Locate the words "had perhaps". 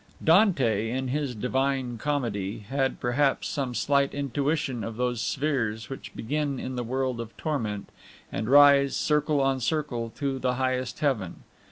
2.67-3.47